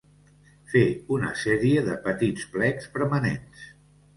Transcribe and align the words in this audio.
Fer 0.71 0.81
una 1.17 1.29
sèrie 1.43 1.83
de 1.91 1.99
petits 2.09 2.49
plecs 2.57 2.89
permanents. 2.97 3.71